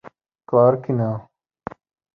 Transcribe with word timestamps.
Claro 0.47 0.81
que 0.81 0.91
não 0.93 1.29